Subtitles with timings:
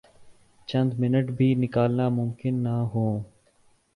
[0.67, 3.13] چند منٹ بھی نکالنا ممکن نہ ہوں۔